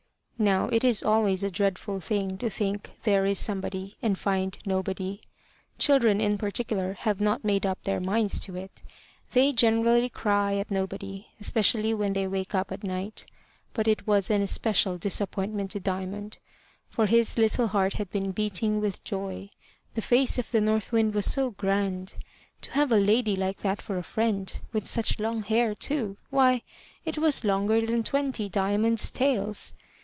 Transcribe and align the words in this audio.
Now 0.41 0.69
it 0.69 0.83
is 0.83 1.03
always 1.03 1.43
a 1.43 1.51
dreadful 1.51 1.99
thing 1.99 2.39
to 2.39 2.49
think 2.49 2.93
there 3.03 3.27
is 3.27 3.37
somebody 3.37 3.95
and 4.01 4.17
find 4.17 4.57
nobody. 4.65 5.21
Children 5.77 6.19
in 6.19 6.39
particular 6.39 6.93
have 7.01 7.21
not 7.21 7.43
made 7.43 7.63
up 7.63 7.83
their 7.83 7.99
minds 7.99 8.39
to 8.45 8.55
it; 8.55 8.81
they 9.33 9.51
generally 9.53 10.09
cry 10.09 10.55
at 10.55 10.71
nobody, 10.71 11.27
especially 11.39 11.93
when 11.93 12.13
they 12.13 12.25
wake 12.27 12.55
up 12.55 12.71
at 12.71 12.83
night. 12.83 13.27
But 13.75 13.87
it 13.87 14.07
was 14.07 14.31
an 14.31 14.41
especial 14.41 14.97
disappointment 14.97 15.69
to 15.71 15.79
Diamond, 15.79 16.39
for 16.89 17.05
his 17.05 17.37
little 17.37 17.67
heart 17.67 17.93
had 17.93 18.09
been 18.09 18.31
beating 18.31 18.81
with 18.81 19.03
joy: 19.03 19.51
the 19.93 20.01
face 20.01 20.39
of 20.39 20.49
the 20.49 20.59
North 20.59 20.91
Wind 20.91 21.13
was 21.13 21.27
so 21.27 21.51
grand! 21.51 22.15
To 22.61 22.71
have 22.71 22.91
a 22.91 22.95
lady 22.97 23.35
like 23.35 23.57
that 23.59 23.79
for 23.79 23.95
a 23.99 24.01
friend 24.01 24.59
with 24.73 24.87
such 24.87 25.19
long 25.19 25.43
hair, 25.43 25.75
too! 25.75 26.17
Why, 26.31 26.63
it 27.05 27.19
was 27.19 27.43
longer 27.43 27.85
than 27.85 28.01
twenty 28.03 28.49
Diamonds' 28.49 29.11
tails! 29.11 29.73